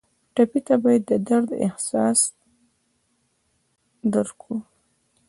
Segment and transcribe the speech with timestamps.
[0.33, 2.19] ټپي ته باید د درد احساس
[4.13, 4.57] درکړو.